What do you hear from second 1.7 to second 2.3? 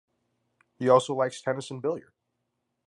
billiard.